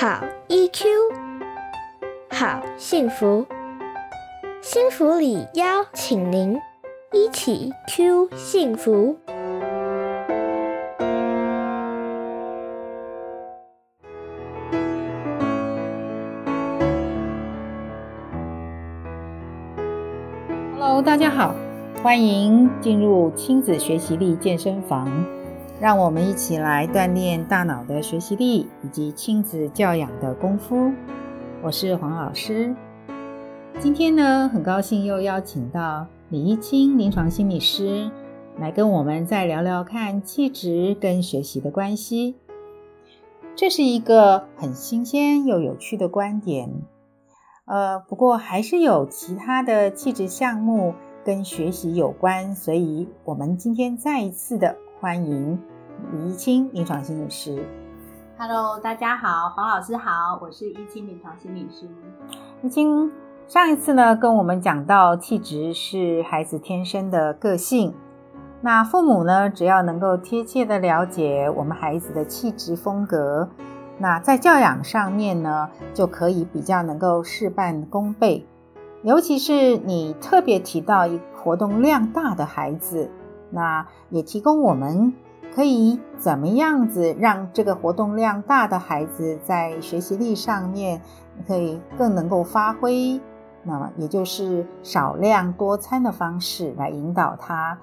[0.00, 0.84] 好 EQ，
[2.30, 3.44] 好幸福，
[4.62, 6.56] 幸福里邀请您
[7.12, 9.18] 一起 Q 幸福。
[20.78, 21.56] Hello，大家好，
[22.04, 25.37] 欢迎进入亲子学习力健身房。
[25.80, 30.90] 让我们一起来锻炼大脑的学习力以及亲子教养的功夫。
[31.62, 32.74] 我是黄老师。
[33.78, 38.10] 今天呢，很高兴又邀请到李一清临床心理师
[38.58, 42.34] 来跟我们再聊聊看气质跟学习的关系。
[43.54, 46.68] 这是一个很新鲜又有趣的观点。
[47.66, 54.76] 呃，不过还是有其他的气质项目跟学习有关，所以我们今天再一次的。
[55.00, 55.56] 欢迎
[56.10, 57.64] 李一清临床心理师。
[58.36, 61.88] Hello，大家好，黄老师好，我是一清临床心理师。
[62.62, 63.12] 一清
[63.46, 67.94] 上一次呢，跟我们讲到气质是孩子天生的个性，
[68.60, 73.48] 那父母呢，只要能够贴切的了解我们孩子的气质风格，
[73.98, 78.44] 那在教养上面呢，就可以比较能够事半功倍。
[79.04, 83.08] 尤其是你特别提到一活动量大的孩子。
[83.50, 85.14] 那也提供我们
[85.54, 91.00] 可以怎么样子让这个活动量大的孩子在学习力上面
[91.46, 93.20] 可以更能够发挥，
[93.62, 97.78] 那么也就是少量多餐的方式来引导他。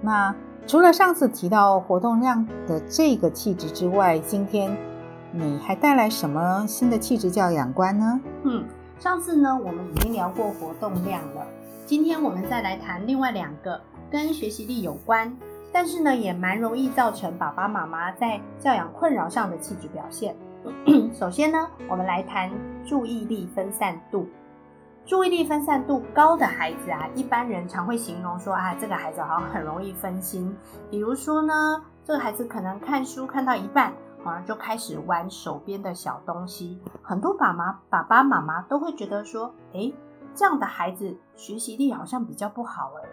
[0.00, 0.34] 那
[0.66, 4.76] 除了上次提到活动量的这个气质之外，今天
[5.32, 8.20] 你还带来什么新的气质教养观呢？
[8.42, 8.64] 嗯，
[8.98, 11.46] 上次呢我们已经聊过活动量了，
[11.86, 13.80] 今天我们再来谈另外两个。
[14.14, 15.36] 跟学习力有关，
[15.72, 20.36] 但是呢，也蛮容易造成爸爸妈妈在教养困扰上的气质表现。
[21.12, 22.48] 首先呢，我们来谈
[22.84, 24.28] 注意力分散度。
[25.04, 30.56] 注意力分散度高的孩子啊，一般人常会形容说啊，这个孩子好像很容易分心。
[30.88, 33.92] 比如说呢，这个孩子可能看书看到一半，
[34.22, 36.80] 好像就开始玩手边的小东西。
[37.02, 39.92] 很多爸妈、爸爸妈妈都会觉得说，哎，
[40.36, 43.08] 这样的孩子学习力好像比较不好哎。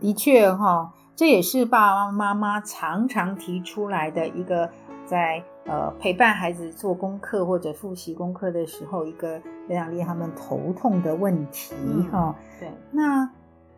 [0.00, 4.70] 的确哈，这也是爸爸妈妈常常提出来的一个，
[5.04, 11.74] 在呃陪伴孩子做功课或者复习功课的时候，一个非常令他们头痛的问题
[12.10, 12.34] 哈。
[12.58, 13.30] 对，那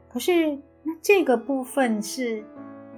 [0.08, 2.44] 可是那这个部分是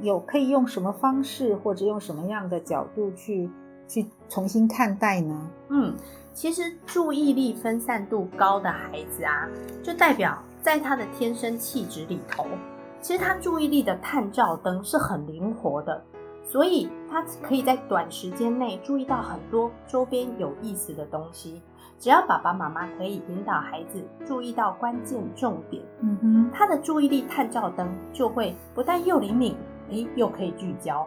[0.01, 3.51] 有可以用什么方式或者用什么样的角度去
[3.89, 5.51] 去重新看待呢？
[5.71, 5.95] 嗯，
[6.33, 9.49] 其实注意力分散度高的孩子啊，
[9.83, 12.47] 就代表在他的天生气质里头。
[13.05, 16.03] 其实他注意力的探照灯是很灵活的，
[16.43, 21.61] 所以他可以在短时间内注意到很多周边有意思的东西。
[21.99, 29.55] 只要爸爸妈妈可以引导孩子注意到关键重点，嗯哼，他的注意力探照灯就会不但又灵敏，
[29.91, 31.07] 诶，又可以聚焦。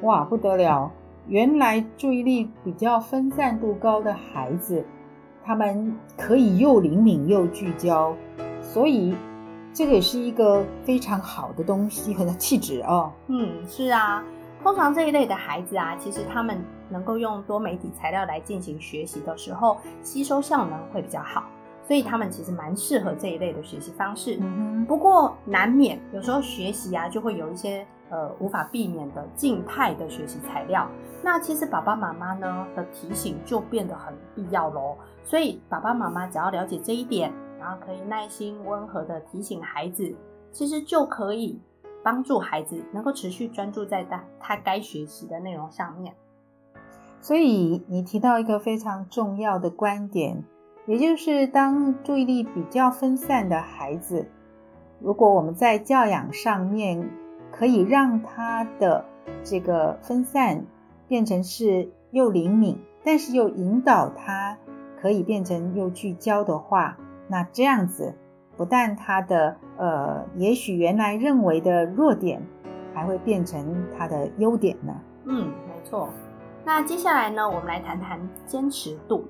[0.00, 0.90] 哇，不得了！
[1.28, 4.82] 原来注意力比较分散度高的孩子，
[5.44, 8.16] 他们可以又灵敏又聚焦，
[8.62, 9.14] 所以。
[9.74, 13.12] 这个也是一个非常好的东西，很气质哦。
[13.26, 14.24] 嗯，是啊。
[14.62, 21.44] 通常这一类的孩子啊，其实他们能够用多媒体材料来进行学习的时候，吸收效能会比较好，
[21.82, 24.40] 所以他们其实蛮适合这一类的学习方式。
[24.86, 30.88] 不过难免有时候学习啊，就会有一些呃无法避免的静态的学习材料。
[31.20, 34.96] 那其实爸爸妈妈呢的提醒就变得很必要喽。
[35.24, 37.30] 所以爸爸妈妈只要了解这一点。
[37.64, 40.14] 然后可以耐心温和的提醒孩子，
[40.52, 41.58] 其实就可以
[42.02, 46.14] 帮助孩子能够持续专注在他他该学习的内容上面。
[47.22, 50.44] 所以你提到一个非常重要的观点，
[50.86, 54.28] 也就是当注意力比较分散的孩子，
[55.00, 57.08] 如果我们在教养上面
[57.50, 59.06] 可以让他的
[59.42, 60.66] 这个分散
[61.08, 64.58] 变成是又灵敏，但是又引导他
[65.00, 66.98] 可以变成又聚焦的话。
[67.34, 68.14] 那这样子，
[68.56, 72.40] 不但他的呃，也许原来认为的弱点，
[72.94, 74.94] 还会变成他的优点呢。
[75.24, 76.10] 嗯，没错。
[76.64, 79.24] 那接下来呢，我们来谈谈坚持度。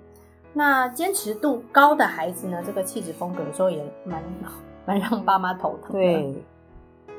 [0.52, 4.22] 那坚持度高的孩子呢，这个气质风格有时候也蛮
[4.84, 5.92] 蛮让爸妈头疼。
[5.92, 6.44] 对。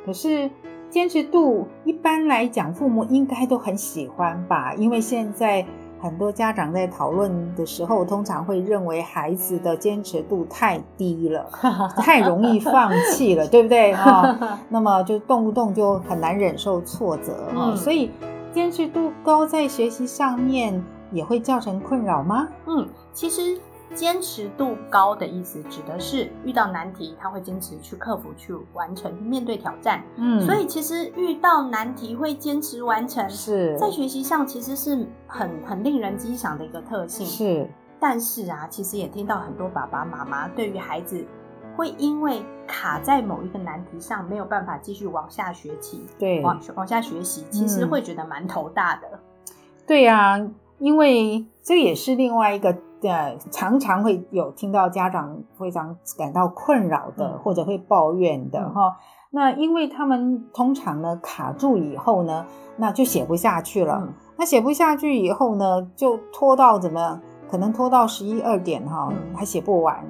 [0.05, 0.51] 可是
[0.88, 4.75] 坚持度一般来讲，父母应该都很喜欢吧？
[4.75, 5.65] 因为现在。
[6.00, 11.45] 很多家长在讨论的时候，通常会认为孩子的坚持度太低了，
[11.97, 13.94] 太容易放弃了， 对不对？
[13.95, 17.75] 哈，那么就动不动就很难忍受挫折哈。
[17.75, 18.12] 所以
[18.53, 22.48] 坚持度高在学习上面，也会造成困扰吗？
[22.68, 23.57] 嗯，其实
[23.95, 30.03] 坚持度高的意思指的是遇到难题，他会坚持去克服、去完成、面对挑战。
[30.18, 37.25] 嗯所以其实遇到难题会坚持完成，是在学习上其实是很很令人欣赏的一个特性。
[37.25, 37.68] 是
[38.00, 41.25] 但是啊，其实也听到很多爸爸妈妈对于孩子
[41.75, 49.19] 会因为卡在某一个难题上，没有办法继续往下学习，对往往下学习，其实嗯会觉得蛮头大的。
[49.88, 50.39] 对呀、
[50.80, 58.97] 因为这也是另外一个呃，常常会有听到家长非常感到困扰的，嗯或者会抱怨的嗯哈、
[59.31, 62.45] 那因为他们通常呢卡住以后呢，
[62.77, 64.01] 那就写不下去了。
[64.01, 67.21] 嗯那写不下去以后呢，就拖到怎么样？
[67.50, 70.03] 可能拖到十一二点哈、嗯还写不完。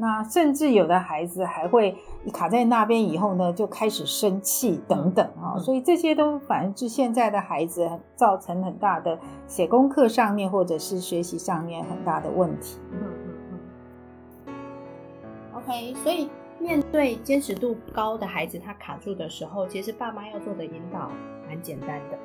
[0.00, 1.94] 嗯那甚至有的孩子还会
[2.32, 7.86] 卡在那边以后呢，就开始生气等等啊、嗯所以这些都反而是现在的孩子
[8.16, 12.78] 造成很大的写功课上面或者是学习上面很大的问题。
[12.92, 13.34] 嗯嗯
[14.46, 14.54] 嗯。
[15.54, 21.10] OK，所以面对坚持度高的孩子，他卡住的时候，其实爸妈要做的引导
[21.46, 22.18] 蛮简单的。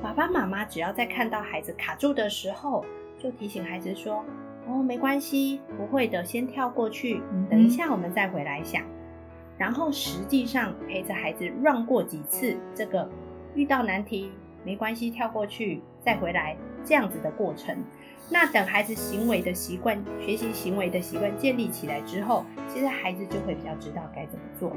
[0.00, 2.84] 爸爸妈妈只要在看到孩子卡住的时候，
[3.18, 4.24] 就提醒孩子说
[4.66, 8.82] ：“哦，没关系，不会的，先跳过去等一下我们再回来想。”
[9.56, 13.08] 然后实际上陪着孩子让过几次这个
[13.54, 14.30] 遇到难题
[14.64, 17.76] 没关系，跳过去再回来这样子的过程。
[18.28, 24.76] 那等孩子行为的习惯、学习行为的习惯建立起来之后，其实孩子就会比较知道该怎么做了。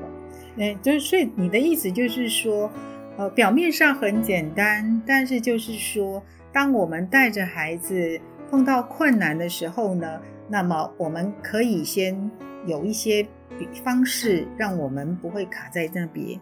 [0.60, 2.70] 哎，就是所以你的意思就是说，
[3.18, 12.32] 呃，表面上很简单，但是就是说，当我们带着孩子碰到困难的时候呢，那么我们可以先
[12.66, 13.22] 有一些
[13.58, 16.40] 比方式，让我们不会卡在那边，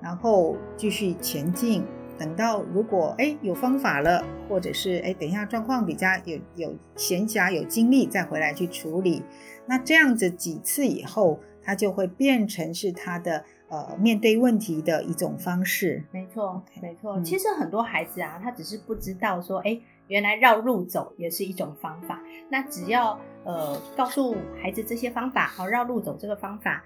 [0.00, 1.84] 然后继续前进。
[2.18, 9.22] 等到如果哎有方法了，或者是哎等一下状况比较有有闲暇有精力再回来去处理，
[9.64, 16.04] 那这样子几次以后，它就会变成是他的呃面对问题的一种方式。
[16.12, 17.14] 没错没错。
[17.18, 19.80] 嗯其实很多孩子啊，他只是不知道说，哎，
[20.10, 22.20] 原来绕路走也是一种方法。
[22.50, 26.84] 那只要呃告诉孩子这些方法，好绕路走这个方法，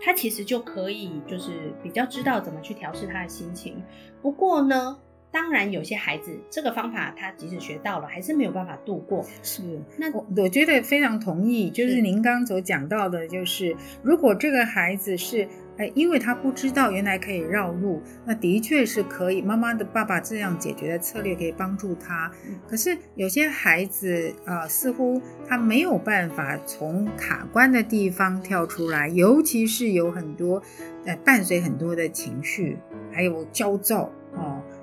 [0.00, 3.80] 他其实就可以就是比较知道怎么去调试他的心情。
[4.20, 4.98] 不过呢，
[5.36, 9.22] 当然有些孩子这个方法他即使学到了，还是没有办法度过。
[9.42, 9.60] 是，
[9.98, 15.46] 那我我觉得非常同意，就是是您刚刚所讲到的，就是如果这个孩子是，
[15.76, 22.32] 哎，因为他不知道原来可以绕路，那的确是可以，妈妈的爸爸这样解决的策略可以帮助他。
[22.48, 30.62] 嗯可是有些孩子啊、呃似乎他没有办法从卡关的地方跳出来，尤其是有很多
[31.04, 32.78] 呃伴随很多的情绪，
[33.12, 34.25] 还有焦躁哦、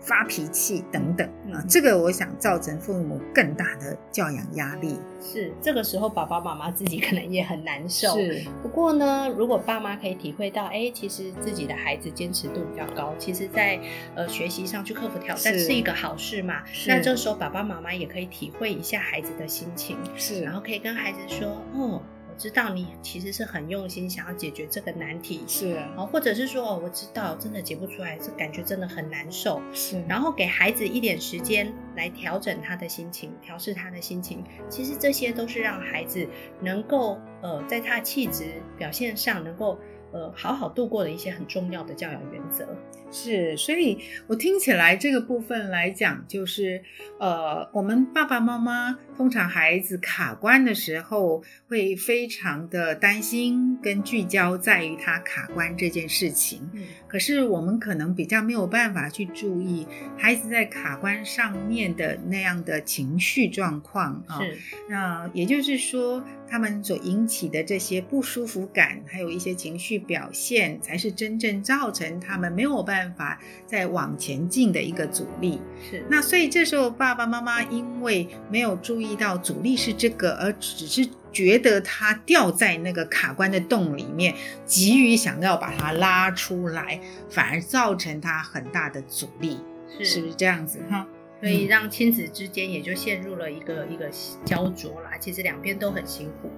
[0.03, 5.00] 发脾气等等啊，嗯这个我想造成父母更大的教养压力。
[5.21, 8.17] 是这个时候，爸爸妈妈自己可能也很难受。
[8.17, 13.79] 是，不过呢，如果爸妈可以体会到，哎，其实自己的孩子坚持度比较高，其实在
[14.15, 16.61] 呃学习上去克服挑战是是一个好事嘛。
[16.88, 22.01] 那这时候爸爸妈妈也可以体会一下孩子的心情，是然后可以跟孩子说，哦，
[22.33, 29.62] 我知道你其实是很用心想要解决这个难题，是哦，或者是说，哦，我知道真的解不出来，这感觉真的很难受。
[29.71, 34.44] 是，然后给孩子一点时间来调整他的心情，调试他的心情。
[34.68, 36.28] 其实这些都是让孩子
[36.59, 39.78] 能够呃，在他的气质表现上能够
[40.13, 42.67] 呃好好度过的一些很重要的教养原则。
[43.11, 46.81] 是，所以我听起来这个部分来讲，就是
[47.19, 56.69] 呃，我们爸爸妈妈通常孩子卡关的时候，会非常的担心跟聚焦在于他卡关这件事情。
[56.73, 59.85] 嗯可是我们可能比较没有办法去注意
[60.17, 64.39] 孩子在卡关上面的那样的情绪状况啊。
[64.39, 64.57] 是，
[64.89, 66.23] 那也就是说，
[66.54, 75.60] 他们所引起的这些不舒服感，还有一些情绪表现，才是真正造成他们没有办法再往前进的一个阻力。
[75.90, 89.57] 是，那所以这时候爸爸妈妈因为没有注意到阻力是这个，而只是觉得他掉在那个卡关的洞里面，急于想要把它拉出来，反而造成他很大的阻力，
[89.98, 91.07] 是是不是这样子哈？
[91.44, 94.09] 所以让亲子之间也就陷入了一个一个
[94.45, 95.18] 焦灼啦。
[95.19, 96.50] 其实两边都很辛苦。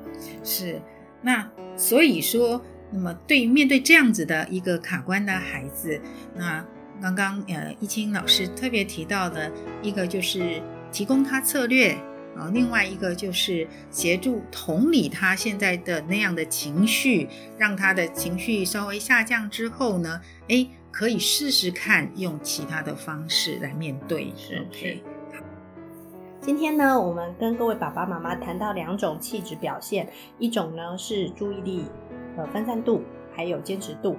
[0.43, 0.79] 是，
[1.23, 5.99] 那所以说，那么对面对这样子的一个卡关的孩子，
[6.35, 6.63] 那
[7.01, 9.51] 刚刚呃易清老师特别提到的
[9.81, 10.61] 一个就是
[10.91, 11.97] 提供他策略。
[12.35, 24.31] 啊，另外一个就是协助同理他现在的那样的情绪，让他的情绪稍微下降之后呢，哎，可以试试看用其他的方式来面对。
[24.37, 25.03] 是 OK，
[26.39, 30.07] 今天呢，我们跟各位爸爸妈妈谈到两种气质表现，
[30.39, 31.83] 一种呢是注意力
[32.37, 33.01] 呃分散度，
[33.35, 34.15] 还有坚持度。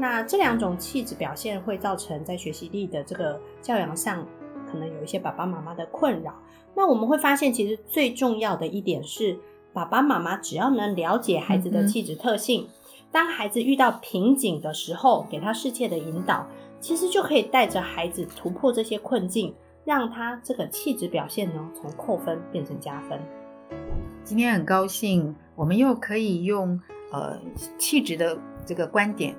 [0.00, 4.26] 那这两种气质表现会造成在学习力的这个教养上，
[4.68, 6.34] 可能有一些爸爸妈妈的困扰。
[6.74, 9.38] 那我们会发现，其实最重要的一点是，
[9.72, 12.68] 爸爸妈妈只要能了解孩子的气质特性，
[13.10, 16.46] 当孩子遇到瓶颈的时候，给他适切的引导，
[16.80, 19.54] 其实就可以带着孩子突破这些困境。
[19.84, 23.20] 让他这个气质表现呢，从扣分变成加分。
[24.24, 26.80] 今天很高兴，我们又可以用
[27.12, 27.38] 呃
[27.78, 28.36] 气质的
[28.66, 29.32] 这个观点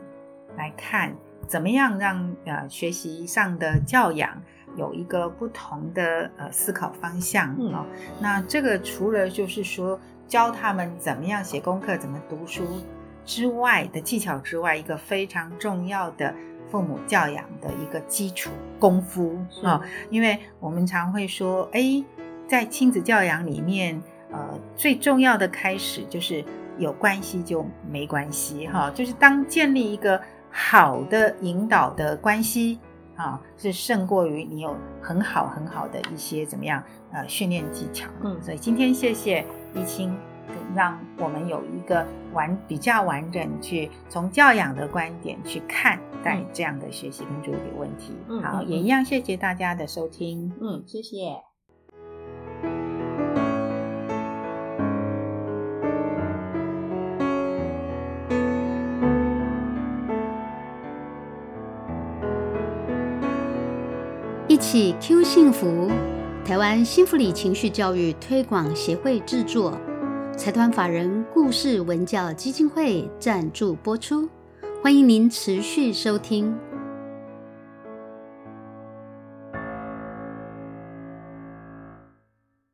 [0.56, 1.14] 来看，
[1.46, 4.42] 怎么样让呃学习上的教养
[4.78, 7.86] 有一个不同的呃思考方向啊。
[8.22, 12.64] 那这个除了就是说教他们怎么样写功课、怎么读书
[13.28, 16.34] 之外的技巧之外，一个非常重要的。
[16.70, 22.04] 父母教养的一个基础功夫啊，因为我们常会说，哎，
[22.46, 24.04] 在亲子教养里面，
[24.34, 26.44] 呃，最重要的开始就是
[26.78, 32.82] 有关系就没关系哈，就是当建立一个好的引导的关系
[33.16, 38.10] 啊，是胜过于你有很好很好的一些怎么样呃训练技巧。
[38.26, 40.14] 嗯，所以今天谢谢一清。
[40.76, 48.14] 让我们有一个完比较完整去从教养的观点去看待这样的学习跟注意力问题。
[48.44, 50.54] 好，也一样，谢谢大家的收听。
[50.62, 51.42] 嗯，谢谢。
[64.50, 65.92] 一起 Q 幸福，
[66.44, 69.78] 台湾幸福里情绪教育推广协会制作。
[70.38, 74.30] 财团法人故事文教基金会赞助播出，
[74.84, 76.56] 欢迎您持续收听。